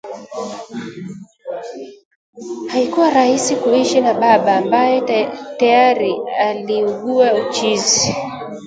Haikuwa 2.71 3.09
rahisi 3.09 3.55
kuishi 3.55 4.01
na 4.01 4.13
baba 4.13 4.55
ambaye 4.57 5.01
teyari 5.59 6.13
aliugua 6.39 7.33
uchizi 7.33 8.15